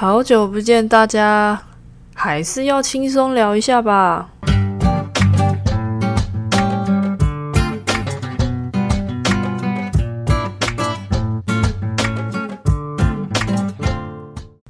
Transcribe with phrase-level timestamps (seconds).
[0.00, 1.60] 好久不见，大家
[2.14, 4.30] 还是要轻松聊一下吧。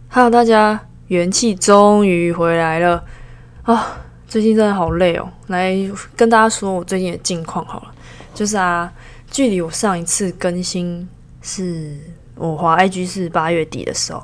[0.09, 3.05] Hello，大家，元气终于回来了
[3.63, 4.01] 啊！
[4.27, 5.77] 最近真的好累哦，来
[6.17, 7.95] 跟大家说我最近的近况好了，
[8.35, 8.93] 就是啊，
[9.31, 11.09] 距离我上一次更新
[11.41, 11.97] 是
[12.35, 14.21] 我滑 IG 是八月底的时候。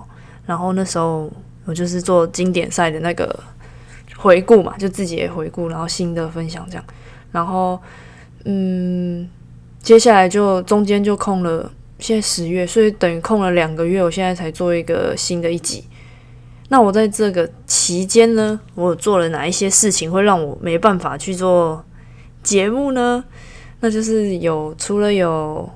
[0.46, 1.28] 然后那时候
[1.64, 3.38] 我就是做经典赛的那个
[4.16, 6.84] 回顾嘛，就自己也回顾，然后新的分享这样。
[7.32, 7.78] 然后
[8.44, 9.28] 嗯，
[9.80, 15.84] 接下来就中间就空了，现在十月，所以等于空了两个月，我现在才做一个新的一集。
[16.68, 21.84] 那我在这个期间呢，我做了哪一些事情会让我没办法去做
[22.44, 23.24] 节目呢？
[23.80, 25.68] 那就是有除了有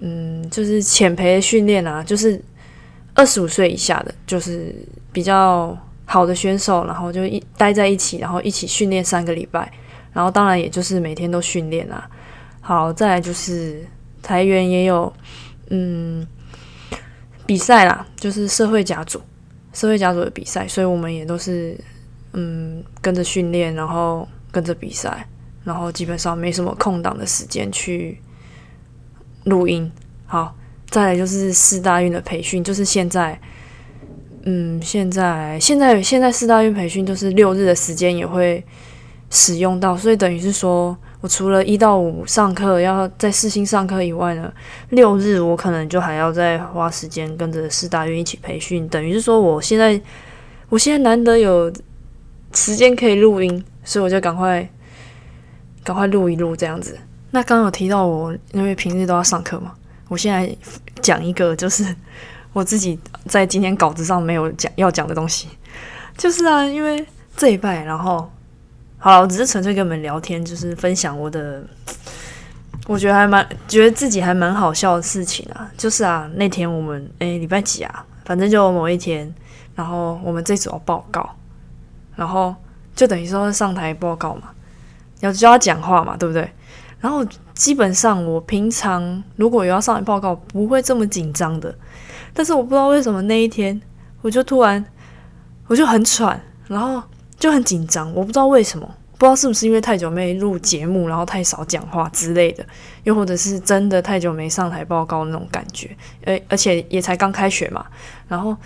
[0.00, 2.38] 嗯，就是浅培训练啊，就是。
[3.14, 4.74] 二十五岁以下的，就是
[5.12, 9.72] 比较好的选手，然后就一待在一起，然后一起训练三个礼拜，
[10.12, 12.10] 然后当然也就是每天都训练啦。
[12.60, 13.86] 好，再来就是
[14.20, 15.12] 台员也有，
[15.70, 16.26] 嗯，
[17.46, 19.20] 比赛啦，就是社会甲组，
[19.72, 21.78] 社会甲组的比赛，所以我们也都是
[22.32, 25.24] 嗯跟着训练，然后跟着比赛，
[25.62, 28.20] 然后基本上没什么空档的时间去
[29.44, 29.90] 录音。
[30.26, 30.54] 好。
[30.90, 33.38] 再来就是四大运的培训，就是现在，
[34.44, 38.62] 嗯，现在现在现在四大运培训就是六日的时间也会
[39.30, 44.52] 使用到，所以等于是说我除了一到五上课要在四星上课以外呢，
[44.90, 50.00] 六日我可能就还要再花时间跟着四大运一起培训，等于是说我现在
[50.68, 51.72] 我现在难得有
[52.52, 54.68] 时间可以录音，所以我就赶快
[55.82, 56.96] 赶快录一录这样子。
[57.32, 59.72] 那刚刚有提到我因为平日都要上课嘛。
[60.08, 60.54] 我现在
[61.00, 61.94] 讲一个，就是
[62.52, 65.48] 我自己在今天稿子上没有讲要讲的东西，
[66.16, 67.04] 就是啊，因为
[67.36, 68.30] 这一拜，然后
[68.98, 71.62] 好了，我只是纯粹跟你们聊天，就是分享我的，
[72.86, 79.34] 我觉得还蛮觉得自己还蛮好笑的事情啊，就是啊，那天我们诶礼拜几啊，反正就某一天，
[79.74, 81.28] 然后我们这组要报告，
[82.14, 82.54] 然后
[82.94, 84.50] 就等于说上台报告嘛，
[85.20, 86.48] 要教他讲话嘛，对不对？
[87.00, 87.22] 然后
[87.54, 91.74] 基本上我平常如果有要上台报告，不会这么紧张的。
[92.32, 93.80] 但是我不知道为什么那一天，
[94.22, 94.84] 我就突然
[95.66, 97.02] 我就很喘，然后
[97.38, 98.12] 就很紧张。
[98.12, 98.86] 我不知道为什么，
[99.18, 102.66] 不知道是不是因为太久没录节目，然后太少讲话之类的，
[103.04, 105.96] 又或者是真的太久没上台报告那种感觉。
[106.26, 107.86] 而而且也才刚开学嘛，
[108.28, 108.56] 然后。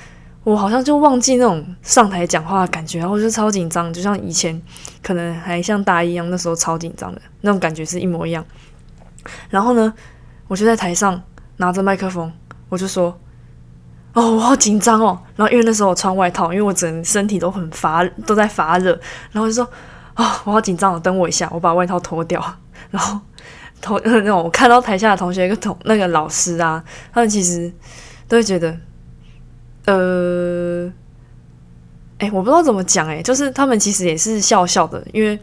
[0.45, 4.59] 我好像就忘记那种上台讲话的感觉，然后就超紧张，就像以前
[5.03, 8.43] 可能还像大一一样，那时候超紧张的那种感觉是一模一样。
[9.51, 9.93] 然后呢，
[10.47, 11.23] 我就在台上
[11.59, 12.33] 拿着麦克风，
[12.69, 13.19] 我就说
[14.15, 18.93] ：“哦，我好紧张哦。”然后因为那时候我穿外套，因为我整身体都很发，都在发热。
[19.33, 19.65] 然后就说
[20.15, 22.43] ：“啊，我好紧张哦，等我一下，我把外套脱掉。”
[22.91, 23.21] 然后
[23.81, 27.73] 同 那种我看到台下的同学，一个同那个老师啊，他们其实
[28.27, 28.77] 都会觉得。
[29.87, 30.93] 呃，
[32.19, 35.41] 哎，我不知道怎么讲，哎，就是他们其实也是笑笑的，因为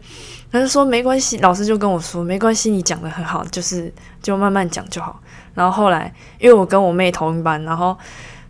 [0.50, 3.92] 他就说没关系，老师就跟我说没关系，你讲的很好，就是
[4.22, 5.20] 就慢慢讲就好。
[5.54, 7.96] 然后后来，因为我跟我妹同一班，然后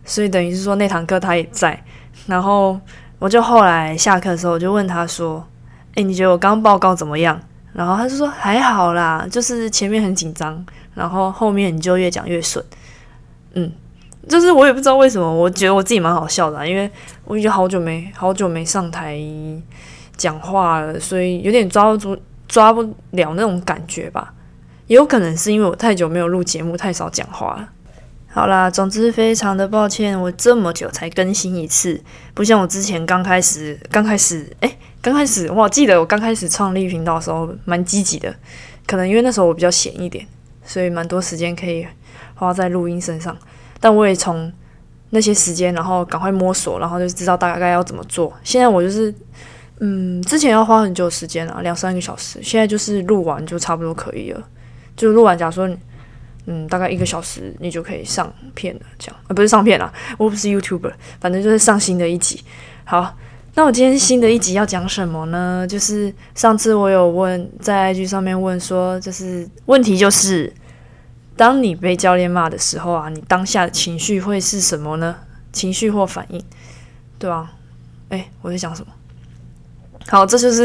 [0.05, 1.81] 所以等于是说那堂课他也在，
[2.27, 2.79] 然后
[3.19, 5.45] 我就后来下课的时候，我就问他说
[5.95, 7.39] ：“哎，你觉得我刚报告怎么样？”
[7.73, 12.63] 然后他就说：“还好啦，就是前面很紧张，然后后面你就越讲越顺。”
[13.53, 13.71] 嗯。
[14.27, 16.91] 就是我也不知道为什么，我觉得我自己蛮好笑的，因为
[17.23, 19.17] 我已经好久没好久没上台
[20.17, 22.17] 讲话了，所以有点抓不住
[22.47, 24.33] 抓不了那种感觉吧。
[24.87, 27.69] 也有可能是因为我太久没有录节目，太少讲话了。
[28.29, 31.99] 好啦，总之非常的抱歉，我这么久才更新一次，
[32.33, 38.33] 不像我之前刚开始刚开始诶，刚开始我记得我刚开始创立频道的时候蛮积极的，
[38.85, 40.25] 可能因为那时候我比较闲一点，
[40.63, 41.87] 所以蛮多时间可以
[42.35, 43.35] 花在录音身上。
[43.79, 44.51] 但我也从
[45.09, 48.31] 那些时间，然后赶快摸索，然后就知道大概要怎么做。
[48.43, 49.13] 现在我就是，
[49.79, 52.39] 嗯，之前要花很久时间啊，两三个小时。
[52.41, 54.43] 现在就是录完就差不多可以了，
[54.95, 55.69] 就录完，假如说，
[56.45, 58.81] 嗯，大概一个小时，你就可以上片了。
[58.97, 62.41] 这样啊，不是上片了，我不是 YouTuber，反正就是上新的一集。
[62.83, 63.15] 好，
[63.55, 65.65] 那我今天新的一集要讲什么呢？
[65.67, 70.53] 就是上次我有问在 IG 上面问说，就是问题就是。
[71.37, 75.15] 当你被教练骂的时候啊，你当下的情绪会是什么呢？
[75.51, 76.43] 情绪或反应，
[77.19, 77.51] 对吧？
[78.09, 78.91] 哎，我在讲什么？
[80.09, 80.63] 好，这就是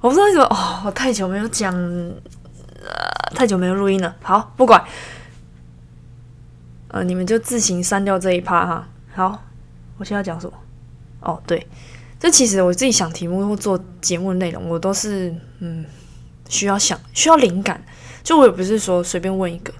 [0.00, 4.14] 我不知道为什么哦，我太久没有讲，呃，太久没有录音了。
[4.22, 4.84] 好，不管，
[6.88, 8.88] 呃，你们就自行删掉这一趴哈。
[9.14, 9.42] 好，
[9.96, 10.52] 我现在讲什么？
[11.20, 11.66] 哦，对，
[12.20, 15.84] 这其实我自己想题目或做节目的内容，我都是嗯
[16.48, 17.82] 需要想需要灵感，
[18.22, 19.72] 就我也不是说随便问一个，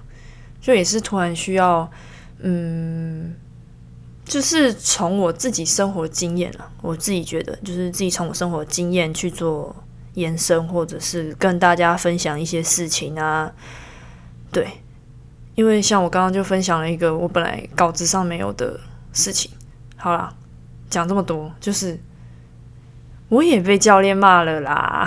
[0.59, 1.89] 就也是突然需要
[2.39, 3.35] 嗯，
[4.27, 9.75] 就是从我自己生活经验啊，我自己觉得就是自己从我生活经验去做
[10.15, 13.51] 延伸，或者是跟大家分享一些事情啊，
[14.51, 14.67] 对，
[15.55, 18.79] 因为像我刚刚就分享了一个我本来稿子上没有的
[19.13, 19.49] 事情，
[19.95, 20.33] 好啦。
[20.89, 21.99] 讲这么多，就是
[23.27, 25.05] 我也被教练骂了啦。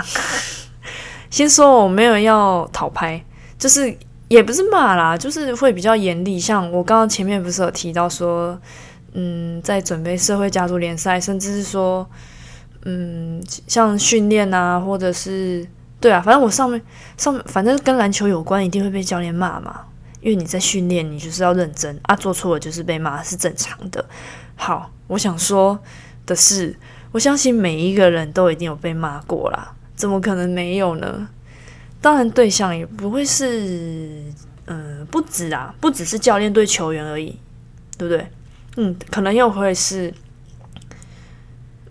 [1.31, 3.19] 先说我没有要讨拍，
[3.57, 3.97] 就是
[4.27, 6.39] 也不是骂啦，就是会比较严厉。
[6.39, 8.55] 像我刚刚前面不是有提到说，
[9.13, 12.09] 嗯，在准备社会家族联赛，甚至是说，
[12.83, 15.67] 嗯，像训练啊，或者是
[15.99, 16.81] 对啊，反正我上面
[17.17, 19.81] 上，反正跟篮球有关，一定会被教练骂嘛。
[20.21, 24.05] 因为你在训练，你就是要认真啊，做错了就是被骂，是正常的。
[24.55, 24.91] 好。
[25.07, 25.77] 我想说
[26.25, 26.73] 的是，
[27.11, 31.27] 我相信每一个人都一定有被骂过啦，怎么可能没有呢？
[31.99, 34.23] 当然，对象也不会是，
[34.67, 37.37] 嗯，不止啊，不只是教练对球员而已，
[37.97, 38.25] 对不对？
[38.77, 40.13] 嗯，可能又会是，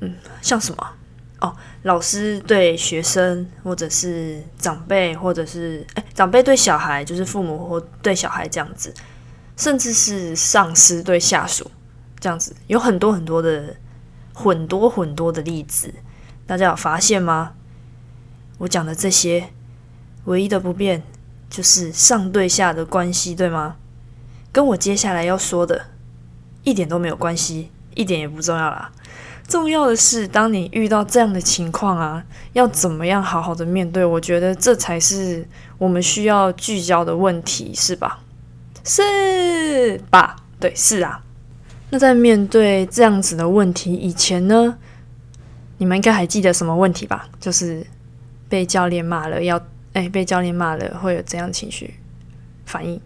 [0.01, 0.93] 嗯，像什么
[1.41, 8.95] 哦，老师对学生，或者是长辈，或者是哎，长辈对小孩，就是父母或对小孩这样子，
[9.57, 11.71] 甚至是上司对下属。
[12.19, 13.75] 这样子有很多很多的
[14.35, 15.95] 很多很多的例子，
[16.47, 17.55] 大家有发现吗？
[18.59, 19.49] 我讲的这些
[20.25, 21.03] 唯一的不变
[21.49, 23.77] 就是上对下的关系，对吗？
[24.53, 25.87] 跟我接下来要说的
[26.65, 28.91] 一点都没有关系，一点也不重要啦。
[29.49, 34.05] 重要的是，当你遇到这样的情况啊，要怎么样好好的面对？
[34.05, 35.45] 我觉得这才是
[35.77, 38.21] 我们需要聚焦的问题，是吧？
[38.85, 40.37] 是吧？
[40.61, 41.23] 对，是啊。
[41.91, 44.79] 那在面对这样子的问题以前呢，
[45.79, 47.29] 你们应该还记得什么问题吧？
[47.41, 47.85] 就是
[48.49, 49.61] 被教练骂了，要
[49.95, 51.95] 哎被教练骂了会有怎样情绪
[52.65, 53.01] 反应？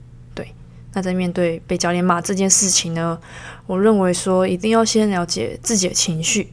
[0.94, 3.20] 那在面对被教练骂这件事情呢，
[3.66, 6.52] 我认为说一定要先了解自己的情绪。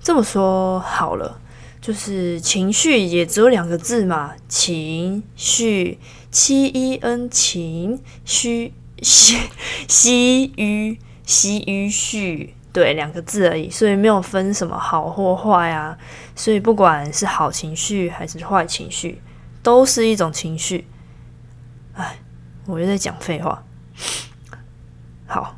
[0.00, 1.40] 这么说好了，
[1.80, 5.98] 就是情绪也只有两个字嘛，情绪
[6.30, 9.38] 七一 n 情绪西
[9.88, 10.98] 西于。
[11.24, 15.96] 西于序，对，两个字而已，所以没有分什么好或坏啊。
[16.34, 19.22] 所以不管是好情绪还是坏情绪，
[19.62, 20.84] 都是一种情绪。
[21.94, 22.18] 哎，
[22.66, 23.62] 我又在讲废话。
[25.26, 25.56] 好，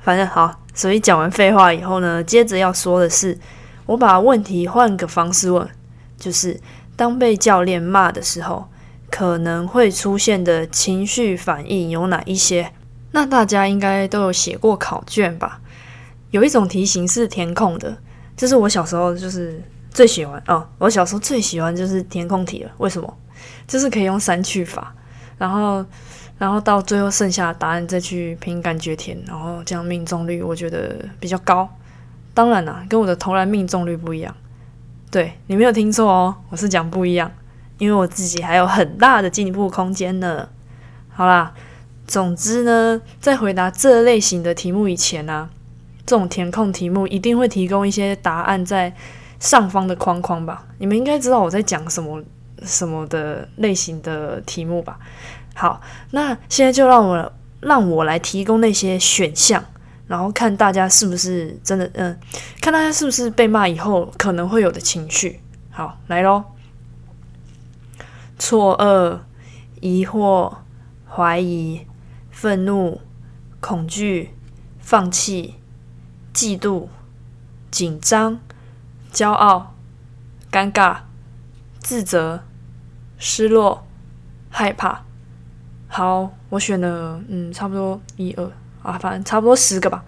[0.00, 3.38] 反正好，所以讲完废话以后呢，接着要说的是，
[3.86, 5.68] 我把问题换个方式问，
[6.16, 6.60] 就是
[6.94, 8.68] 当被教练骂的时候，
[9.10, 12.72] 可能会出现的情绪反应有哪一些？
[13.12, 15.60] 那大家应该都有写过考卷吧？
[16.30, 17.96] 有一种题型是填空的，
[18.36, 20.68] 就是我小时候就是最喜欢哦。
[20.78, 22.70] 我小时候最喜欢就是填空题了。
[22.78, 23.16] 为什么？
[23.66, 24.94] 就是可以用删去法，
[25.38, 25.84] 然后
[26.38, 31.68] 然后到最后剩下的答案再去凭感觉填，然后这样命中率我觉得比较高。
[32.34, 34.34] 当然啦，跟我的投篮命中率不一样。
[35.10, 37.30] 对你没有听错哦，我是讲不一样，
[37.78, 40.48] 因为我自己还有很大的进步空间呢。
[41.08, 41.52] 好啦。
[42.08, 45.50] 总之呢，在回答这类型的题目以前呢，
[46.06, 48.94] 这种填空题目一定会提供一些答案在
[49.40, 50.64] 上方的框框吧？
[50.78, 52.22] 你们应该知道我在讲什么
[52.62, 55.00] 什么的类型的题目吧？
[55.56, 55.80] 好，
[56.12, 59.64] 那现在就让我让我来提供那些选项，
[60.06, 62.16] 然后看大家是不是真的，嗯，
[62.60, 65.40] 看大家是不是被骂以后可能会有的情绪。
[65.70, 66.44] 好，来喽，
[68.38, 69.18] 错愕、
[69.80, 70.58] 疑惑、
[71.08, 71.86] 怀疑。
[72.38, 73.00] 愤怒、
[73.60, 74.34] 恐惧、
[74.78, 75.54] 放弃、
[76.34, 76.88] 嫉妒、
[77.70, 78.38] 紧张、
[79.10, 79.74] 骄傲、
[80.52, 80.98] 尴尬、
[81.80, 82.44] 自责、
[83.16, 83.86] 失落、
[84.50, 85.05] 害怕。
[85.88, 88.50] 好，我选了，嗯，差不多一二
[88.82, 90.04] 啊，反正差不多十个吧。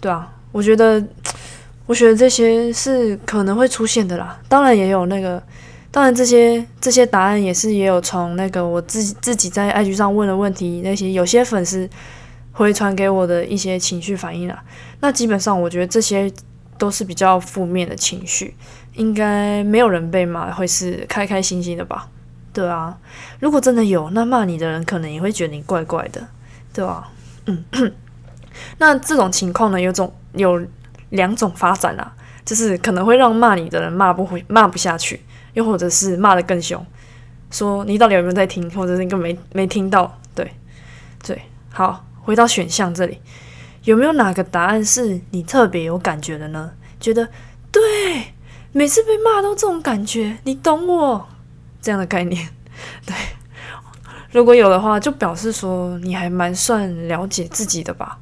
[0.00, 1.04] 对啊，我觉得，
[1.86, 4.38] 我觉得这些是可能会出现的啦。
[4.48, 5.42] 当然也有那个。
[5.90, 11.88] 当然，这些这些答案也是也有从那个我自自己在 IG 上问的问题，那些有些粉丝
[12.50, 14.60] 回传给我的一些情绪反应啊。
[14.98, 16.28] 那基本上我觉得这些
[16.76, 18.56] 都是比较负面的情绪，
[18.94, 22.08] 应该没有人被骂会是开开心心的吧？
[22.54, 22.96] 对啊，
[23.40, 26.26] 如果真的有，那骂你的人可能也会觉得你怪怪的，
[26.72, 27.10] 对吧？
[27.44, 27.64] 嗯，
[28.78, 30.64] 那这种情况呢，有种有
[31.10, 32.14] 两种发展啊，
[32.46, 35.20] 就是可能会让骂你的人骂不回骂不下去。
[35.54, 36.84] 又或者是骂的更凶，
[37.48, 40.18] 说你到底有没有在听，或者是你根本没没听到？
[40.34, 40.50] 对，
[41.24, 43.20] 对，好，回到选项这里，
[43.84, 46.72] 有没有哪个答案是你特别有感觉的呢？
[46.98, 47.28] 觉得
[47.70, 48.34] 对，
[48.72, 51.28] 每次被骂都这种感觉，你懂我
[51.84, 52.48] 这样的概念。
[53.06, 53.14] 对，
[54.32, 58.18] 如果有的话，就表示说你还蛮算了解自己的吧。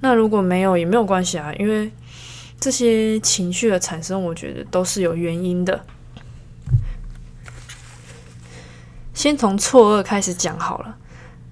[0.00, 1.90] 那如果没有也没有关系啊，因为
[2.60, 5.84] 这些情绪的产生，我觉得都是有原因的。
[9.12, 10.96] 先从错愕开始讲好了。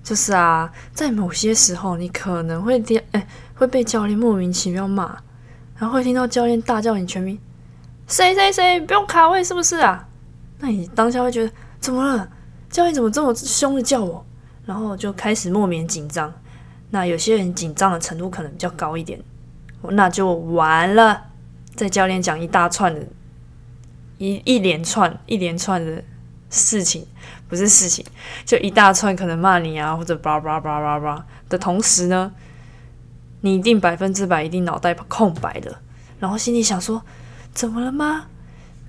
[0.03, 5.17] 就是啊，在某些时候，你可能会跌，哎，会被教练莫名其妙骂，
[5.77, 7.39] 然后会听到教练大叫你全名，
[8.09, 10.09] 谁谁谁不用卡位是不是啊？
[10.61, 12.29] 那你当下会觉得怎么了？
[12.69, 14.25] 教练怎么这么凶的叫我？
[14.65, 16.33] 然后就开始莫名紧张。
[16.91, 19.21] 那有些人紧张的程度可能比较高一点，
[19.83, 21.25] 那就完了。
[21.75, 23.01] 在教练讲一大串的，
[24.19, 26.05] 一一连串一连串的
[26.51, 27.07] 事情。
[27.49, 28.05] 不是事情，
[28.45, 32.33] 就一大串可能骂你啊，或者叭叭叭叭叭的同时呢，
[33.41, 35.81] 你一定百分之百一定脑袋空白的，
[36.21, 37.03] 然后心里想说
[37.53, 38.27] 怎么了吗？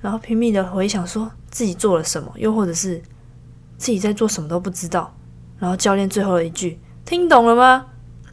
[0.01, 3.01] 然后拼命的回想说自己做了什么，又或者是
[3.77, 5.15] 自己在做什么都不知道。
[5.59, 7.85] 然后教练最后一句听懂了吗？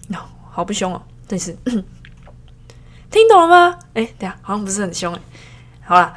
[0.51, 1.57] 好不凶哦，但是
[3.11, 3.79] 听懂了吗？
[3.95, 5.21] 哎，等下好像不是很凶哎，
[5.85, 6.13] 好了，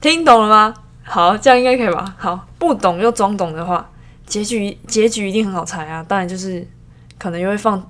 [0.00, 0.74] 听懂了吗？
[1.02, 2.14] 好，这样应该可以吧？
[2.16, 3.90] 好，不懂又装懂的话，
[4.24, 6.02] 结局结局一定很好猜啊！
[6.08, 6.66] 当然就是
[7.18, 7.84] 可能又会犯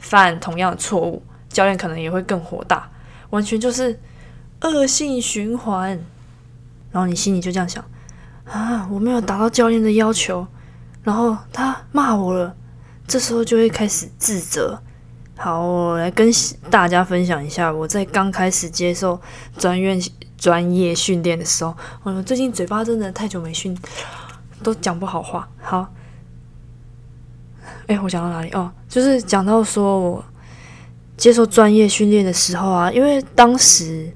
[0.00, 2.90] 犯同样的错误，教练可能也会更火大，
[3.30, 3.96] 完全就是
[4.62, 5.90] 恶性循环。
[6.90, 7.84] 然后你心里就这样想
[8.44, 10.46] 啊，我没有达到教练的要求，
[11.02, 12.56] 然后他骂我了，
[13.06, 14.80] 这时候就会开始自责。
[15.36, 16.30] 好，我来跟
[16.70, 19.20] 大家分享一下我在刚开始接受
[19.56, 20.00] 专院。
[20.40, 23.76] 专业训练的时候，我最近嘴巴真的太久没训，
[24.62, 25.46] 都讲不好话。
[25.60, 25.86] 好，
[27.88, 28.48] 哎，我讲到哪里？
[28.52, 30.24] 哦，就是讲到说我
[31.14, 34.10] 接受专业训练的时候啊，因为当时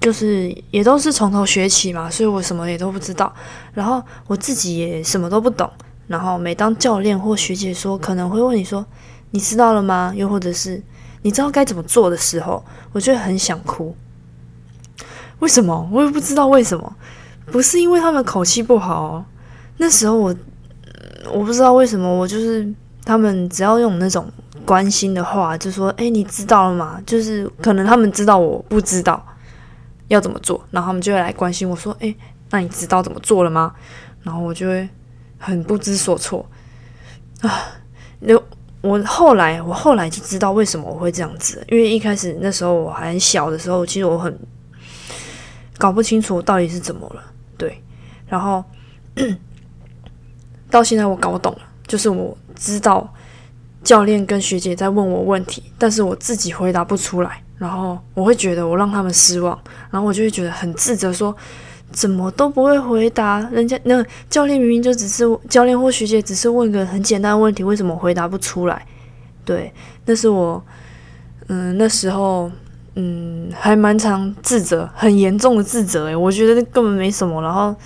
[0.00, 3.32] 就是也都是从头学起嘛，所以我什么也都不知道，
[3.74, 5.70] 然后我自己也什么都不懂。
[6.06, 8.86] 然后每当教练或学姐说可能会问你说
[9.32, 10.12] 你知道了吗？
[10.14, 10.80] 又或者是
[11.22, 13.96] 你知道该怎么做的时候，我就很想哭。
[15.40, 15.88] 为什么？
[15.92, 16.96] 我也不知道为什么，
[17.46, 19.24] 不是因为他们口气不好。
[19.78, 20.34] 那时候我，
[21.32, 22.66] 我不知道为什么，我就是
[23.04, 24.30] 他们只要用那种
[24.64, 29.22] 关心的话，就说：“哎，你知道了吗？”就是可能他们知道我不知道
[30.08, 32.14] 要怎么做，然后他们就会来关心我说：“哎，
[32.50, 33.74] 那你知道怎么做了吗？”
[34.22, 34.88] 然后我就会
[35.38, 36.44] 很不知所措
[37.40, 37.62] 啊。
[38.20, 38.34] 那
[38.80, 44.38] 我后来，我后来就知道为什么我会这样子，因为一开始那时候我还很小的时候，其实我很。
[45.78, 47.22] 搞不清楚我到底是怎么了，
[47.58, 47.82] 对，
[48.26, 48.64] 然后
[50.70, 53.12] 到现在我搞懂了，就是我知道
[53.84, 59.58] 教练跟学姐在问我问题，但是我自己回答不出来，然后我会觉得我让他们失望，
[59.90, 61.34] 然后我就会觉得很自责，说
[61.90, 68.86] 怎么都不会回答人家，那教练明明就只是教练或学姐只是问个很简单的问题，为什么回答不出来？
[69.44, 69.72] 对，
[70.04, 70.62] 那是我，
[71.48, 72.50] 嗯，那时候。
[72.98, 77.76] 嗯，还蛮常自责，很严重的自责诶，我觉得根本没什么，然后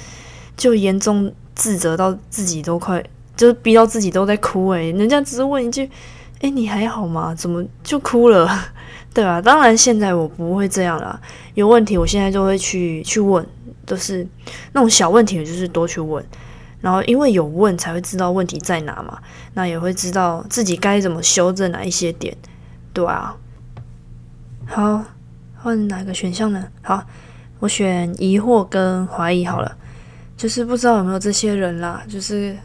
[0.57, 3.03] 就严重自责到自己都快，
[3.37, 5.91] 就是逼到自己都在哭诶，人家只是问一句
[6.41, 8.49] ：“诶，你还好吗？”怎么就哭了？
[9.13, 9.41] 对吧？
[9.43, 11.21] 当然现在我不会这样了，
[11.55, 13.45] 有问题我现在就会去去问，
[13.85, 14.27] 都是
[14.73, 16.25] 那种小问题，就是多去问，
[16.81, 19.19] 然后因为有问才会知道问题在哪嘛，
[19.55, 22.37] 那也会知道自己该怎么修正哪一些点，
[22.93, 23.37] 对啊。
[24.67, 25.05] 好，
[25.57, 26.69] 换哪个选项呢？
[26.81, 27.05] 好，
[27.59, 29.77] 我选疑惑跟怀疑好了。
[30.37, 32.57] 就是不知道有没有这些人啦，就是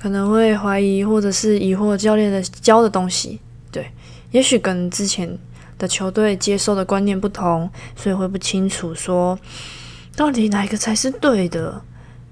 [0.00, 3.38] 可能会怀疑或者是疑惑教练的教的东西。
[3.70, 3.88] 对，
[4.30, 5.38] 也许跟之前
[5.78, 9.38] 的球队接受的观念不同，所以会不清楚说
[10.16, 11.80] 到底哪一个才是对的。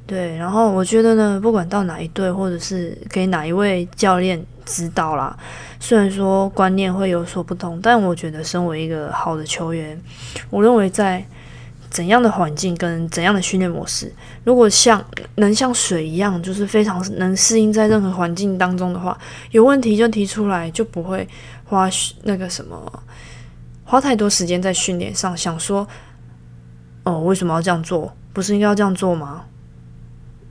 [0.06, 4.44] 对，然后我觉得呢，不管到哪一队，或者是给哪一位教练。
[4.68, 5.34] 指导啦，
[5.80, 9.98] 虽然说观念会有所不同，但我觉得身为一个好的球员，
[10.50, 11.24] 我认为在
[11.90, 14.12] 怎样的环境跟怎样的训练模式，
[14.44, 15.04] 如果像
[15.36, 19.18] 能像水一样，就是非常能适应在任何环境当中的话，
[19.50, 21.26] 有问题就提出来，就不会
[21.64, 21.88] 花
[22.22, 23.02] 那个什么
[23.84, 25.86] 花太多时间在训练上，想说
[27.04, 28.12] 哦为什么要这样做？
[28.32, 29.44] 不是应该要这样做吗？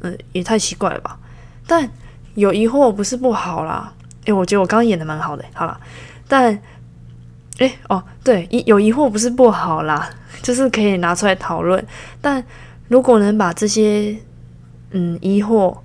[0.02, 1.18] 嗯，也太奇怪了吧？
[1.66, 1.90] 但
[2.36, 3.94] 有疑惑不是不好啦。
[4.26, 5.80] 诶，我觉得我刚刚演的蛮好的，好了，
[6.28, 6.60] 但，
[7.60, 10.10] 诶，哦，对，疑有疑惑不是不好啦，
[10.42, 11.84] 就是可以拿出来讨论。
[12.22, 12.44] 但
[12.88, 14.16] 如果能把这些，
[14.92, 15.76] 嗯，疑惑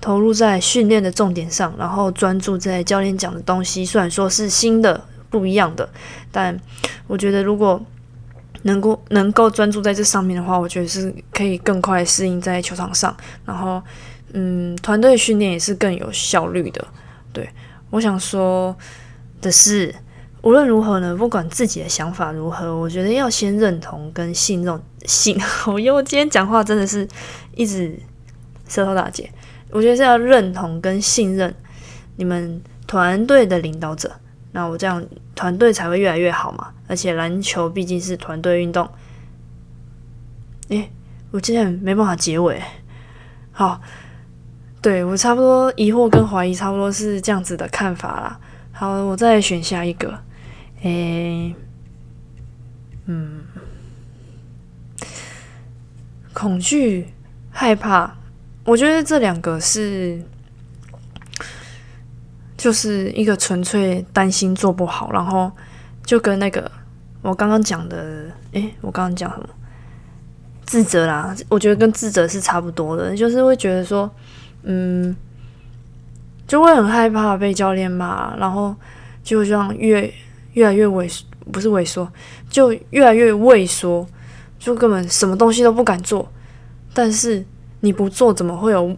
[0.00, 3.84] 投入在训练的重点上，然后专注在教练讲的东西。
[3.84, 5.88] 虽然说是新的、不一样的，
[6.30, 6.58] 但
[7.06, 7.80] 我觉得如果
[8.62, 13.16] 能够能够专注在这上面的话，我觉得是可以更快适应在球场上。
[13.46, 13.82] 然后，
[14.34, 16.86] 嗯，团队训练也是更有效率的。
[17.32, 17.48] 对
[17.88, 18.76] 我想说
[19.40, 19.94] 的是，
[20.42, 25.38] 无论如何呢，不管自己的想法如何，我觉得要先认同跟信任信。
[25.66, 27.06] 我因为我今天讲话真的是
[27.54, 27.98] 一直
[28.66, 29.30] 舌头打结。
[29.70, 31.54] 我觉得是要认同跟信任
[32.16, 34.10] 你们团队的领导者，
[34.52, 35.04] 那我这样
[35.34, 36.72] 团队才会越来越好嘛。
[36.88, 38.88] 而且篮球毕竟是团队运动。
[40.70, 40.90] 诶，
[41.30, 42.60] 我今天没办法结尾。
[43.52, 43.80] 好，
[44.80, 48.40] 对我差不多疑惑跟怀疑差不多是这样子的看法啦。
[48.72, 50.18] 好，我再选下一个。
[50.82, 51.54] 诶，
[53.06, 53.42] 嗯，
[56.32, 57.08] 恐惧、
[57.50, 58.16] 害怕。
[58.64, 60.22] 我觉得这两个是，
[62.56, 65.50] 就是一个纯粹担心做不好，然后
[66.04, 66.70] 就跟那个
[67.22, 69.48] 我刚刚讲的，诶，我刚刚讲什么？
[70.66, 74.08] 自责啦，我觉得跟自责是差不多的，就是会觉得说，
[74.62, 75.16] 嗯，
[76.46, 78.76] 就会很害怕被教练骂，然后
[79.24, 80.12] 就像越
[80.52, 81.20] 越来越萎，
[81.52, 82.10] 不是萎缩，
[82.48, 84.06] 就越来越畏缩，
[84.58, 86.30] 就根本什么东西都不敢做，
[86.94, 87.44] 但是。
[87.82, 88.94] 你不做怎么会有？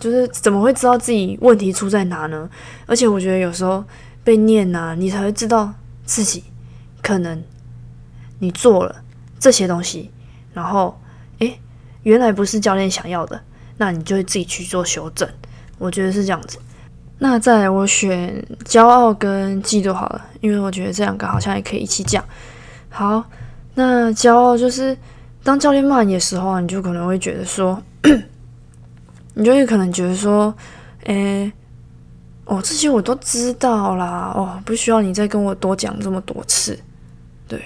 [0.00, 2.50] 就是怎么会知道自己问题出在哪呢？
[2.84, 3.84] 而且我觉得有时候
[4.24, 5.72] 被念呐，你才会知道
[6.04, 6.42] 自己
[7.00, 7.40] 可能
[8.40, 9.04] 你做了
[9.38, 10.10] 这些东西，
[10.52, 11.00] 然后
[11.38, 11.60] 诶，
[12.02, 13.40] 原来不是教练想要的，
[13.76, 15.28] 那你就会自己去做修正。
[15.78, 16.58] 我觉得是这样子。
[17.18, 22.24] 那再来，我选骄傲跟嫉妒好了，因为我觉得这两个好像也可以一起讲。
[22.88, 23.24] 好，
[23.74, 24.96] 那骄傲就是。
[25.46, 27.80] 当教练骂你的时候，你就可能会觉得说，
[29.34, 30.52] 你就会可能觉得说，
[31.04, 31.52] 诶，
[32.46, 36.76] 哦，这些我都知道啦，哦，不需要你再跟我多讲这么多次，
[37.46, 37.62] 对，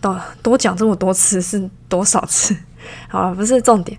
[0.00, 2.56] 多多讲这么多次是多少次？
[3.10, 3.98] 好了，不是重点，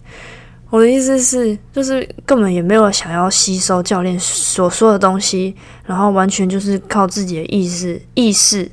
[0.74, 5.56] 我的意思是，就是根本也没有想要吸收教练所说的东西，
[5.86, 8.72] 然后完全就是靠自己的意识意识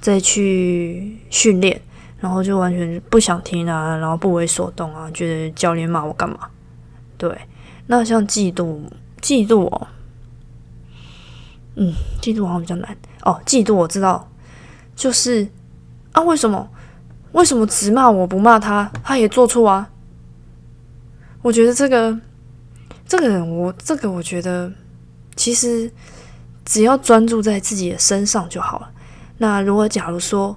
[0.00, 1.80] 再去训练。
[2.18, 6.40] 然后就完全不想听啊，然后不为所动啊，觉得教练骂我干嘛？
[7.16, 7.32] 对，
[7.86, 8.80] 那像嫉妒，
[9.22, 9.86] 嫉妒哦，
[11.76, 13.40] 嗯，嫉妒好像比较难哦。
[13.46, 14.28] 嫉妒我知道，
[14.96, 15.46] 就是
[16.10, 16.68] 啊，为什么？
[17.30, 18.90] 为什么只骂我不骂他？
[19.04, 19.88] 他也做错啊。
[21.48, 22.14] 我觉得这个，
[23.06, 24.70] 这个人，我这个我觉得，
[25.34, 25.90] 其实
[26.62, 28.90] 只要专注在自己的身上就好了。
[29.38, 30.54] 那如果假如说，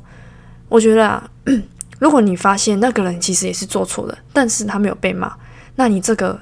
[0.68, 1.32] 我觉得啊，
[2.00, 5.34] 如果你发现那个人其实也是做错的，但是他没有被骂，
[5.76, 6.38] 那你这个，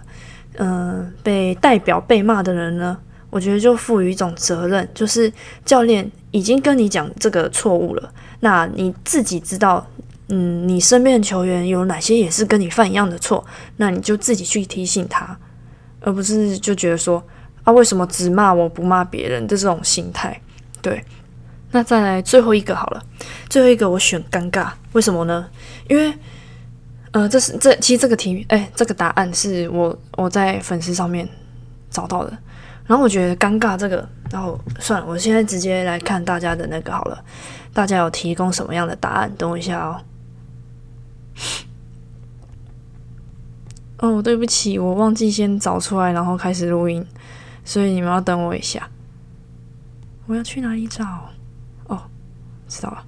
[0.58, 2.98] 嗯，被代表被骂的人呢，
[3.30, 5.32] 我觉得就赋予一种责任，就是
[5.64, 9.86] 教练已经跟你讲这个错误了，那你自己知道，
[10.30, 13.44] 嗯，你身边的球员有哪些也是跟你犯一样的错，
[13.78, 15.38] 那你就自己去提醒他，
[16.02, 17.24] 而不是就觉得说
[17.63, 20.39] 啊，为什么只骂我不骂别人的这种心态，
[20.82, 21.04] 对。
[21.72, 23.04] 那再来最后一个好了，
[23.48, 25.48] 最后一个我选尴尬，为什么呢？
[25.88, 26.12] 因为，
[27.12, 31.30] 呃，这是这其实这个题，哎，这个答案是我我在粉丝上面
[31.92, 32.36] 找到的。
[32.88, 37.24] 然后我觉得尴尬这个，然后算了，我现在直接来看大家的那个好了。
[37.72, 39.32] 大家有提供什么样的答案？
[39.38, 40.02] 等我一下哦。
[43.97, 47.06] 哦，对不起，我忘记先找出来，然后开始录音，
[47.65, 48.89] 所以你们要等我一下。
[50.25, 51.30] 我要去哪里找？
[51.88, 52.04] 哦
[52.67, 53.06] 知道了。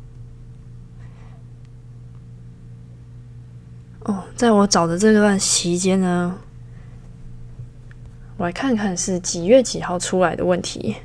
[4.03, 6.35] 哦，在我找的这段期间呢，
[8.35, 10.97] 我来看看是几月几号出来的问题。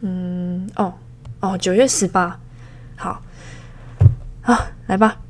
[0.00, 0.92] 嗯，哦，
[1.40, 2.38] 哦，九月十八，
[2.96, 3.22] 好，
[4.42, 5.23] 好，来吧。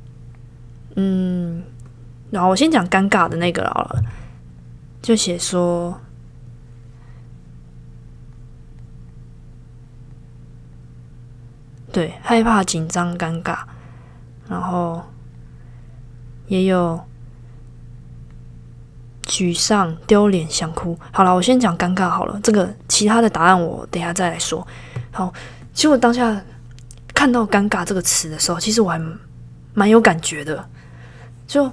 [0.97, 1.63] 嗯，
[2.31, 4.03] 然后我先讲尴尬的那个好了，
[5.03, 6.01] 就写说。
[11.93, 13.57] 对，害怕、紧张、尴尬，
[14.49, 15.01] 然后
[16.49, 17.01] 也有
[19.23, 20.99] 沮丧、丢脸、想哭。
[21.13, 22.41] 好了，我先讲尴尬好了。
[22.43, 24.67] 这个其他的答案我等下再来说。
[25.13, 25.33] 好，
[25.73, 26.43] 其实我当下
[27.15, 29.01] 看到“尴尬”这个词的时候，其实我还
[29.73, 30.69] 蛮有感觉的。
[31.47, 31.71] 就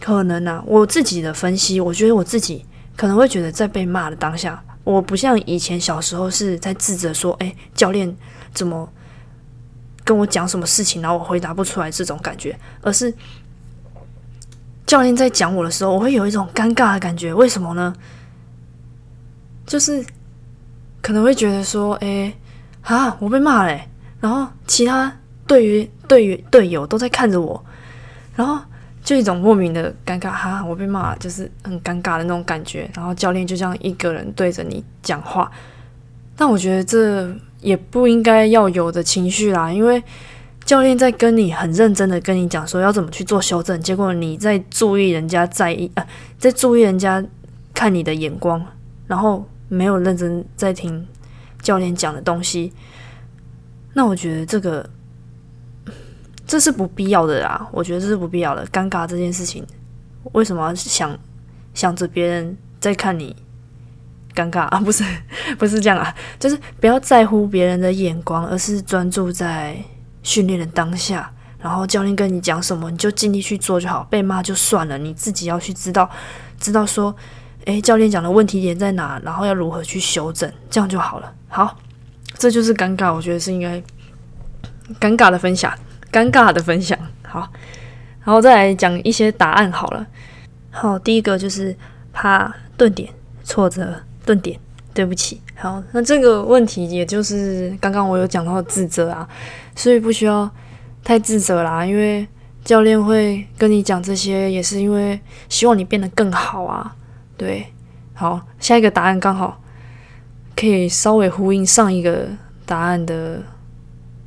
[0.00, 2.64] 可能啊，我自己的分析，我觉得我自己
[2.96, 8.16] 可能会觉得，在被骂的当下，我不像以前小时候是在自责说：“哎，教练
[8.52, 8.88] 怎么？”
[10.04, 13.14] 跟我讲什么事情，然后我回答不出来这种感觉，而是
[14.84, 17.32] 教练在讲我的时候，我会有一种尴尬的感觉。
[17.32, 17.94] 为什么呢？
[19.64, 20.04] 就是
[21.00, 22.34] 可能会觉得说，哎，
[22.82, 23.88] 啊，我被骂嘞，
[24.20, 27.64] 然后其他队员、队员、队友都在看着我，
[28.34, 28.60] 然后
[29.02, 32.90] 就一种莫名的尴尬，哈，我被骂，就是很尴尬的那种感觉。
[32.94, 35.50] 然后教练就这样一个人对着你讲话，
[36.36, 40.02] 但我觉得这也不应该要有的情绪啦，因为。
[40.64, 46.06] 教练在跟你很认真的跟你讲说要怎么去做修正，结果你在注意人家在意啊，
[46.38, 47.22] 在注意人家
[47.74, 48.64] 看你的眼光，
[49.08, 51.04] 然后没有认真在听
[51.60, 52.72] 教练讲的东西。
[53.94, 54.88] 那我觉得这个
[56.52, 58.66] 这是不必要的啦，我觉得这是不必要的。
[58.66, 59.66] 尴尬这件事情，
[60.32, 61.18] 为什么要想
[61.72, 63.34] 想着别人在看你
[64.34, 64.78] 尴尬 啊？
[64.80, 65.02] 不是
[65.58, 69.74] 不是这样啊，就是不要在乎别人的眼光，而是专注在。
[70.24, 74.06] 训练的当下，然后教练跟你讲什么，你就尽力去做就好。
[74.08, 76.08] 被骂就算了，你自己要去知道，
[76.60, 77.12] 知道说，
[77.64, 81.34] 诶，教练讲的问题点在哪，然后要如何去修正，这样就好了。
[81.48, 81.76] 好，
[82.38, 83.82] 这就是尴尬，我觉得是应该
[85.00, 85.76] 尴尬的分享，
[86.12, 86.96] 尴尬的分享。
[87.26, 87.50] 好，
[88.22, 90.06] 然后再来讲一些答案好了。
[90.70, 91.74] 好，第一个就是
[92.12, 93.08] 怕顿点，
[93.42, 93.94] 挫折
[94.24, 94.58] 顿点，
[94.92, 95.40] 对不起。
[95.56, 99.26] 好，那这个问题也就是刚刚我有讲到自责啊。
[99.74, 100.50] 所以不需要
[101.02, 102.28] 太自责啦，因为
[102.62, 106.94] 教练会跟你讲这些，也是因为希望你变得更好啊。
[107.38, 107.66] 对，
[108.12, 109.60] 好，下一个答案刚好
[110.54, 112.28] 可以稍微呼应上一个
[112.66, 113.42] 答案的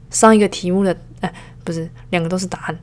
[0.10, 1.34] 上一个题目的，哎，
[1.66, 2.80] 不是，两个都是答案。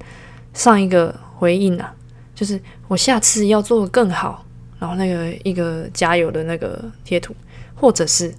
[0.52, 1.94] 上一个回应啊，
[2.34, 4.44] 就是我下次要做的更好，
[4.78, 7.34] 然后那个一个加油的那个贴图，
[7.74, 8.34] 或者是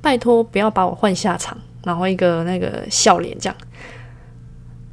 [0.00, 1.56] 拜托不要把我换下场。
[1.84, 3.56] 然后一个那个笑脸这样，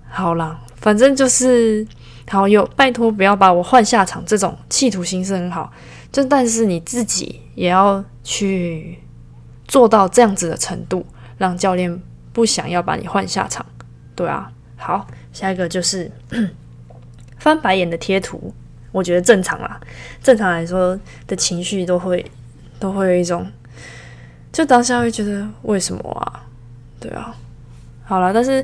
[0.10, 1.86] 好啦，反正就是
[2.28, 5.72] 好有拜托不要把我换下场，这种企图心是很好，
[6.12, 8.98] 就但是你自己也要去
[9.68, 11.06] 做到这样子的程度，
[11.38, 12.02] 让教练
[12.34, 13.64] 不想要把你换下场，
[14.16, 14.52] 对啊。
[14.80, 16.10] 好，下一个就是
[17.38, 18.54] 翻白眼的贴图，
[18.92, 19.80] 我觉得正常啦，
[20.24, 22.26] 正常来说的情绪都会
[22.80, 23.46] 都会有一种，
[24.52, 26.48] 就当下会觉得为什么啊？
[27.00, 27.36] 对啊，
[28.04, 28.64] 好了，但是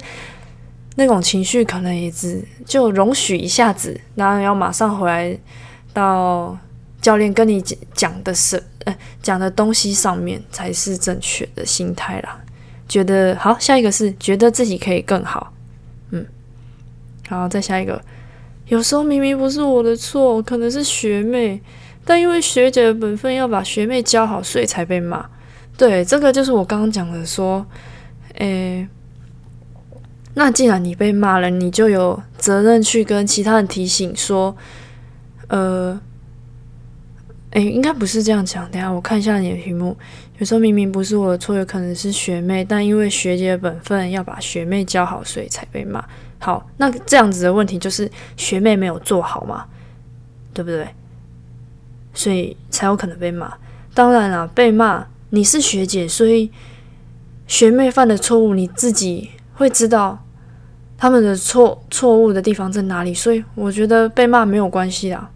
[0.96, 5.38] 那种情绪可能也只就容许一下子，然后要马上回来
[5.94, 6.58] 到
[7.02, 7.62] 教练跟你
[7.94, 12.40] 讲的是，呃，讲的东西上面才是正确的心态啦。
[12.88, 15.52] 觉得好，下一个是觉得自己可以更好，
[17.28, 18.02] 好，再下一个，
[18.68, 21.62] 有时候明明不是我的错，可能是学妹，
[22.04, 25.30] 但因为学姐的本分要把学妹教好，所以才被骂。
[25.78, 27.66] 对，这个就是我刚刚讲的说。
[28.38, 28.86] 诶，
[30.34, 34.54] 那既然你被骂了，你就有责任去跟其他人提醒说，
[35.48, 35.98] 呃，
[37.52, 38.70] 诶，应该不是这样讲。
[38.70, 39.96] 等下我看一下你的题目，
[40.38, 46.04] 有时候明明不是我的错，有可能是学妹，但因为学姐的本分要把学妹教好，所以才被骂。
[46.46, 49.66] 好，那这样子的问题就是学妹没有做好嘛，
[50.54, 50.88] 对不对？
[52.14, 53.52] 所以才有可能被骂。
[53.94, 56.52] 当然了，被骂你是学姐，所以。
[57.48, 60.18] 学妹犯的错误，你自己会知道
[60.98, 65.30] 他们的错错误的地方在哪里，所以我觉得被骂没有关系啦。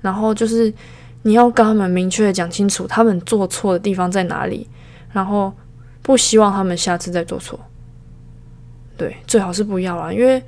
[0.00, 0.72] 然后就是
[1.20, 4.66] 你要跟他们明确的讲清楚他们做错的地方在哪里，
[5.12, 5.52] 然后
[6.00, 7.60] 不希望他们下次再做错。
[9.00, 10.42] 对，最好是不要啦，因为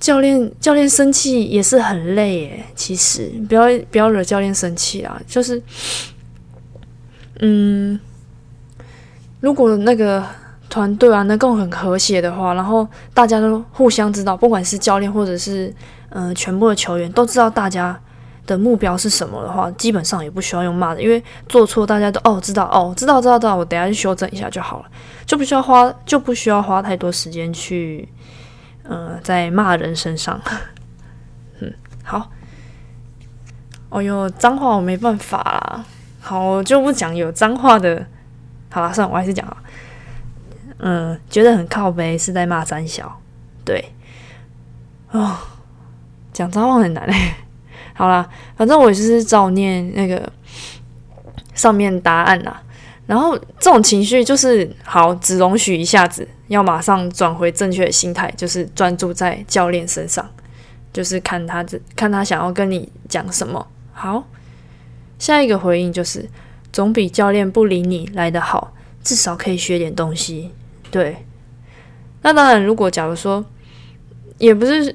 [0.00, 2.64] 教练教练生气也是很累耶。
[2.74, 5.62] 其实不要不要惹教练生气啊，就是
[7.40, 8.00] 嗯。
[9.40, 10.24] 如果那个
[10.70, 15.70] 团队啊能够很和谐的话，然后大家都互相知道，不管是教练或者是
[16.08, 18.00] 嗯全部的球员都知道大家
[18.46, 24.86] 的目标是什么的话，基本上也不需要用骂的，因为做错大家都哦知道哦知道知道知道，我等下去修正一下就好了，
[25.26, 28.08] 就不需要花就不需要花太多时间去
[28.84, 30.40] 嗯在骂人身上。
[31.60, 32.30] 嗯，好。
[33.90, 35.84] 哦哟，脏话我没办法啦，
[36.20, 38.04] 好我就不讲有脏话的。
[38.70, 39.56] 好了，算了，我还是讲啊。
[40.78, 43.20] 嗯，觉得很靠背，是在骂三小。
[43.64, 43.92] 对，
[45.12, 45.36] 哦，
[46.32, 47.14] 讲脏话很难嘞。
[47.94, 50.30] 好啦，反正我就是照念那个
[51.54, 52.62] 上面答案啦。
[53.06, 60.28] 然后这种情绪就是好，只容许一下子，要马上转回正确的心态，就是专注在教练身上，
[60.92, 63.66] 就是看他这看他想要跟你讲什么。
[63.92, 64.24] 好，
[65.18, 66.28] 下一个回应就是。
[66.72, 70.50] 总比教练不理你来的好，至少可以学点东西。
[70.90, 71.24] 对，
[72.22, 73.44] 那当然，如果假如说，
[74.38, 74.92] 也不是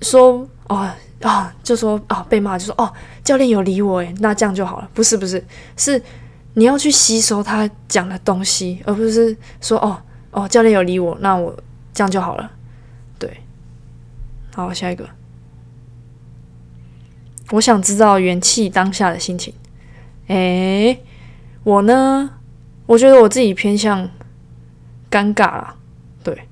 [0.00, 0.90] 说哦，
[1.22, 4.88] 啊，就说啊被骂就说哦，教练有理我诶，那这样就好了。
[4.94, 5.44] 不是不是，
[5.76, 6.02] 是
[6.54, 11.54] 你要去吸收他讲的东西，而不是说哦哦教练有理我，那我
[11.92, 12.50] 这样就好了。
[13.18, 13.40] 对，
[14.54, 15.08] 好下一个，
[17.50, 19.52] 我想知道元气当下的心情。
[20.28, 21.02] 诶，
[21.64, 22.30] 我呢，
[22.86, 24.08] 我觉得我自己偏向
[25.10, 25.74] 尴尬啦，
[26.22, 26.46] 对。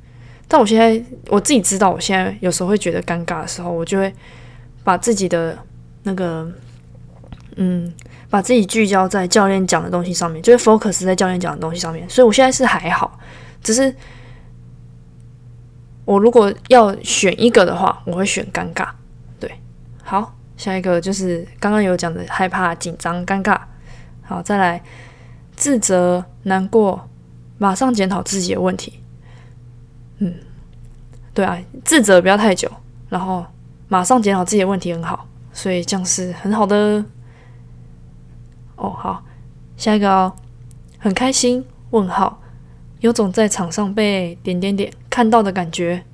[0.46, 4.12] 但我现在我自己知道，我现在有时候会觉得尴尬的时候，我就会
[4.88, 5.54] 把自己的
[6.02, 6.50] 那个，
[7.56, 7.92] 嗯，
[8.30, 12.08] 把自己聚焦在教练讲的东西上面，就是 focus 在教练讲的东西上面。
[12.08, 13.20] 所以我现在是还好，
[13.62, 13.94] 只是
[16.06, 18.88] 我如果要选一个的话，我会选尴尬。
[19.38, 19.52] 对，
[20.02, 23.60] 好，下一个就是刚刚有讲的害怕、紧张、尴尬。
[24.22, 24.82] 好，再来
[25.54, 27.06] 自责、难过，
[27.58, 29.00] 马上检讨自己的问题。
[30.20, 30.34] 嗯，
[31.34, 32.72] 对啊，自责不要太久，
[33.10, 33.44] 然后
[33.88, 37.04] 马上检讨自己的问题很好，所以这样是很好的。
[38.76, 39.24] 哦，好，
[39.76, 40.32] 下一个哦，
[40.98, 41.64] 很开心？
[41.90, 42.40] 问号，
[43.00, 46.04] 有种在场上被点点点看到的感觉，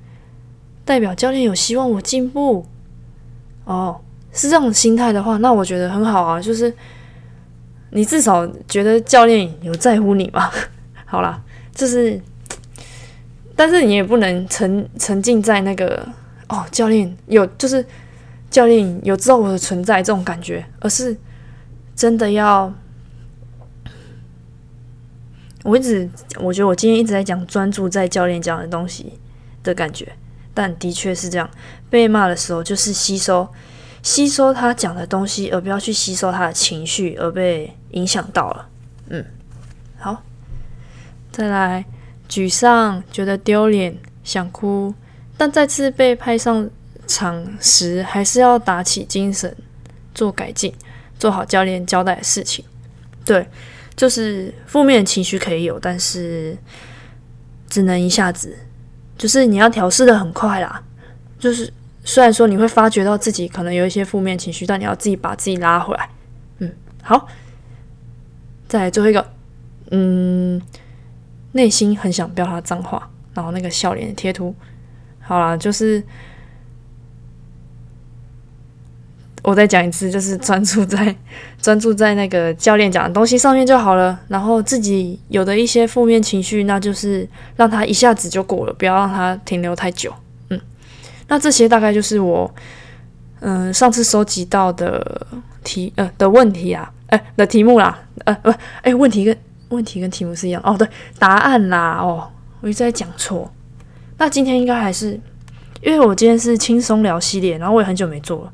[0.83, 2.65] 代表教练有希望我进步。
[3.65, 3.99] 哦，
[4.31, 6.73] 是这种心态的话，那我觉得很好啊，就是
[7.91, 10.49] 你至少觉得教练有在乎你嘛。
[11.05, 11.41] 好啦，
[11.73, 12.19] 就是。
[13.57, 16.05] 但是你也不能沉沉浸在那个
[16.47, 17.85] 哦，教练有就是
[18.49, 21.15] 教练有知道我的存在这种感觉，而是
[21.95, 22.73] 真的要。
[25.63, 26.07] 我一直
[26.39, 29.13] 我觉得我今天一直在讲专注在教练讲的东西
[29.63, 30.15] 的感觉，
[30.53, 31.49] 但的确是这样。
[31.89, 33.47] 被骂的时候就是吸收
[34.03, 38.69] 吸收他讲的东西，而不要去吸收他的情绪而被影响到了。
[39.09, 39.25] 嗯，
[39.97, 40.21] 好，
[41.31, 41.85] 再来。
[42.27, 44.93] 沮丧，觉得丢脸，想哭，
[45.37, 46.69] 但再次被派上
[47.07, 49.55] 场时，还是要打起精神，
[50.13, 50.73] 做改进，
[51.19, 52.63] 做好教练交代的事情。
[53.23, 53.47] 对，
[53.95, 56.57] 就是负面情绪可以有，但是
[57.69, 58.57] 只能一下子，
[59.17, 60.83] 就是你要调试的很快啦。
[61.37, 61.71] 就是
[62.03, 66.09] 虽然说你会发觉到自己可能有一些负面情绪，但你要自己把自己拉回来。
[66.59, 66.71] 嗯，
[67.03, 67.27] 好，
[68.67, 69.27] 再来最后一个，
[69.91, 70.61] 嗯。
[71.51, 74.53] 内心很想飙他脏话，然后那个笑脸贴图，
[75.27, 76.03] 好啦，就是
[79.41, 81.15] 我再讲一次，就是专注在
[81.61, 84.19] 专注在那个教练讲的东西上面就好了。
[84.27, 90.13] 然后自己有的一些负面情绪，那就是让他一下子就过了，不要让他停留太久。
[90.49, 90.61] 嗯，
[91.27, 92.53] 那这些大概就是我
[93.39, 95.25] 嗯上次收集到的
[95.63, 99.35] 题呃的问题啊，哎的题目啦，呃不哎问题跟。
[99.69, 102.29] 问题跟题目是一样哦，对，答案啦哦，
[102.61, 103.51] 我一直在讲错。
[104.17, 105.19] 那今天应该还是，
[105.81, 108.53] 因为我今天是轻松聊系列，然后我也很久没做了。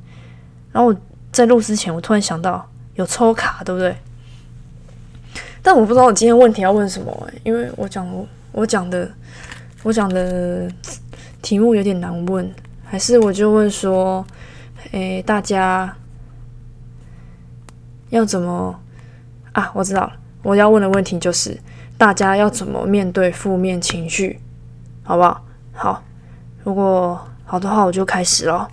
[0.71, 0.95] 然后我
[1.31, 3.95] 在录之前，我突然想到有抽卡，对不对？
[5.61, 8.07] 但我不知道我今天问题要问什么，因为我讲
[8.51, 9.09] 我讲的
[9.83, 10.67] 我讲的
[11.41, 12.51] 题目有点难问，
[12.83, 14.25] 还是我就问说，
[14.91, 15.95] 诶，大家
[18.09, 18.79] 要怎么
[19.51, 19.71] 啊？
[19.75, 20.13] 我知道了。
[20.41, 21.55] 我要问的问题就是：
[21.99, 24.39] 大家要怎么面对负面情绪，
[25.03, 25.45] 好不好？
[25.73, 26.03] 好，
[26.63, 28.69] 如果好的话，我就开始了。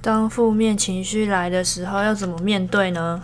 [0.00, 3.22] 当负面情绪来的时候，要怎么面对呢？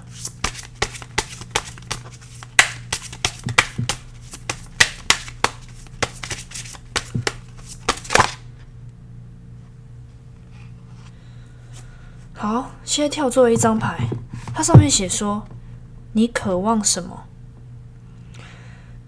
[12.34, 14.08] 好，现在跳做一张牌，
[14.54, 15.46] 它上面写说。
[16.12, 17.24] 你渴望什么？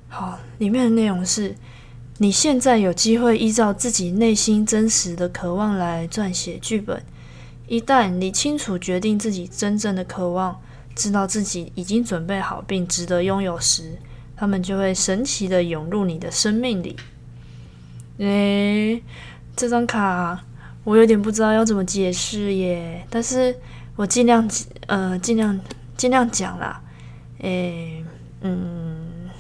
[0.09, 1.57] 好，里面的内容是：
[2.23, 7.03] 你现在有机会依照自己内心真实的渴望来撰写剧本。
[7.67, 10.61] 一旦你清楚决定自己真正的渴望，
[10.95, 13.99] 知道自己已经准备好并值得拥有时，
[14.37, 16.95] 他们就会神奇的涌入你的生命里。
[18.19, 19.03] 诶，
[19.57, 20.45] 这张卡
[20.85, 23.57] 我有点不知道要怎么解释耶，但是
[23.97, 24.47] 我尽量
[24.89, 25.59] 呃尽量
[25.97, 26.83] 尽量讲啦。
[27.39, 28.05] 诶，
[28.43, 29.31] 嗯，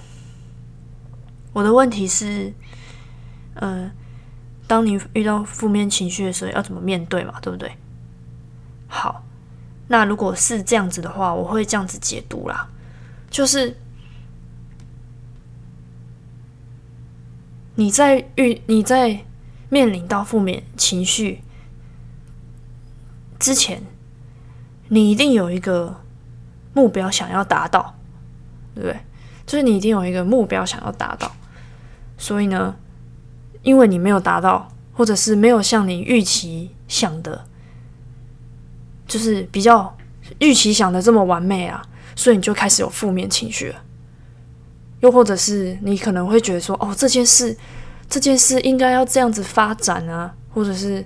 [1.52, 2.50] 我的问题是，
[3.54, 3.90] 呃，
[4.66, 7.38] 当你遇到负面情绪的时候，要怎么面对嘛？
[7.40, 7.72] 对不对？
[8.88, 9.22] 好，
[9.88, 12.68] 那如果是这样子的话，我会这样子解读啦，
[13.30, 13.76] 就是
[17.74, 19.24] 你在遇你在
[19.68, 21.42] 面临到负面情绪
[23.38, 23.82] 之前，
[24.88, 26.00] 你一定有一个。
[26.72, 27.96] 目标想要达到，
[28.76, 28.96] 对不对？
[29.44, 31.32] 就是你一定有一个目标想要达到，
[32.16, 32.76] 所以呢，
[33.62, 37.44] 因为你没有达到，或者是没有像你预期想的
[39.06, 39.96] 就是比较
[40.38, 41.82] 预期想的这么完美啊，
[42.14, 43.76] 所以你就开始有负面情绪了。
[45.00, 47.56] 又或者是你可能会觉得说，哦，这件事，
[48.08, 50.96] 这件事应该要这样子发展啊，或者是，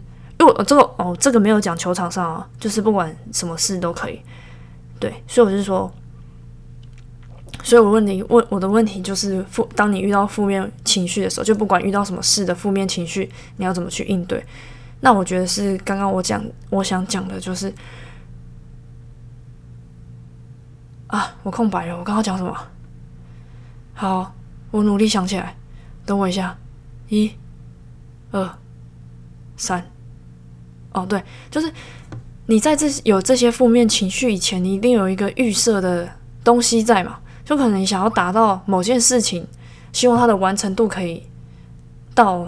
[0.41, 4.21] 因为我这个哦，这个没有讲球场上啊，就是不管什么事都可以，
[4.99, 5.91] 对，所以我是说，
[7.65, 14.45] 所以我问你问我的问题就是负，当你遇到负面情绪的时候，就不管遇到什么事的负面情绪，你要怎么去应对？
[15.01, 17.73] 那我觉得是刚刚我讲，我想讲的就是，
[21.07, 22.55] 啊，我空白了，我刚刚讲什么？
[23.95, 24.35] 好，
[24.71, 25.57] 我努力想起来。
[26.05, 26.59] 等我一下，
[27.09, 27.33] 一、
[28.31, 28.59] 二、
[29.57, 29.83] 三。
[30.93, 31.73] 哦，对，就是
[32.45, 36.07] 你在这有这些负面情绪以前，你一定有一个预设的
[36.45, 37.21] 东西在嘛？
[37.45, 39.47] 就可能你想要达到某件事情，
[39.93, 41.27] 希望它的完成度可以
[42.15, 42.47] 到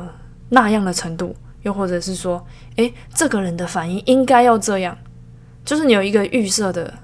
[0.49, 2.45] 那样的程度，又或者是说，
[2.77, 4.97] 诶，这个人的反应应该要这样，
[5.65, 6.95] 就是你有一个预设的，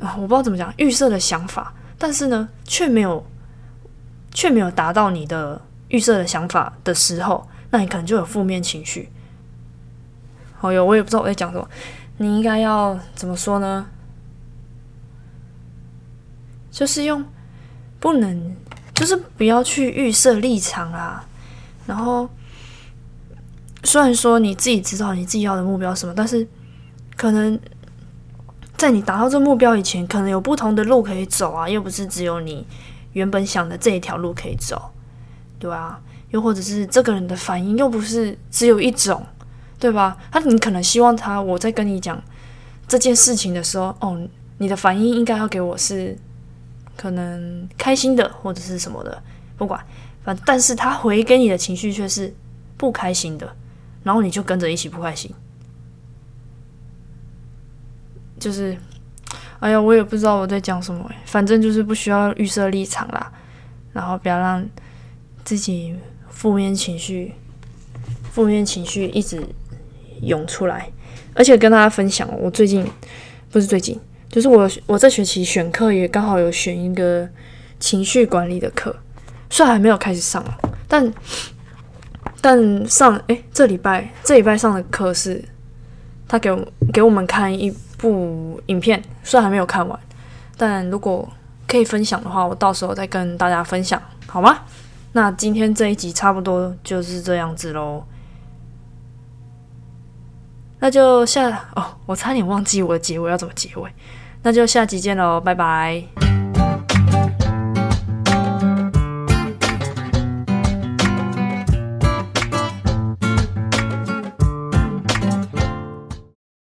[0.00, 1.72] 我不知道怎么讲，预设的想法。
[1.96, 3.24] 但是呢，却没有，
[4.32, 9.08] 却没有达到你的预设的想法的时候，那你可能就有负面情绪。
[10.60, 11.66] 哦哟，我也不知道我在讲什么。
[12.18, 13.86] 你应该要怎么说呢？
[16.74, 17.24] 就是用
[18.00, 18.56] 不能，
[18.94, 21.24] 就是不要去预设立场啊。
[21.86, 22.28] 然后，
[23.84, 26.46] 虽然说你自己知道你自己要的目标什么，但是
[27.16, 27.58] 可能。
[28.76, 32.66] 在你达到这目标以前，可能有不同的路可以走啊，又不是只有你
[33.12, 34.90] 原本想的这一条路可以走，
[35.60, 35.98] 对啊？
[36.32, 39.24] 又或者是这个人的反应又不是只有一种，
[39.78, 40.18] 对吧？
[40.32, 42.20] 他你可能希望他我在跟你讲
[42.88, 44.20] 这件事情的时候，哦，
[44.58, 46.18] 你的反应应该要给我是
[46.96, 49.22] 可能开心的或者是什么的，
[49.56, 49.84] 不管，
[50.24, 52.34] 反但是他回给你的情绪却是
[52.76, 53.56] 不开心的，
[54.02, 55.32] 然后你就跟着一起不开心。
[58.38, 58.76] 就是，
[59.60, 63.32] 哎呀，我也不知道我在讲什么反正就是不需要预设立场啦，
[63.92, 64.66] 然后不要让
[65.44, 65.94] 自己
[66.28, 67.32] 负面情绪、
[68.30, 69.46] 负面情绪一直
[70.20, 70.90] 涌出来。
[71.36, 72.86] 而且跟大家分享，我最近
[73.50, 73.98] 不是最近，
[74.34, 77.28] 就是我我这学期选课也刚好有选一个
[77.78, 78.92] 情绪管理的课，
[79.48, 80.44] 虽然还没有开始上，
[80.88, 81.14] 但
[82.40, 85.40] 但上哎这礼拜这礼拜上的课是，
[86.26, 87.72] 他给我给我们看一。
[87.96, 89.98] 部影片虽然还没有看完，
[90.58, 91.26] 但如果
[91.66, 94.58] 可以分享的话，我到时候再跟大家分享，好吗？
[95.12, 98.04] 那今天这一集差不多就是这样子喽。
[100.80, 103.90] 那就下哦，我差点忘记我的结尾要怎么结尾，
[104.44, 106.04] 那就下集见喽，拜拜。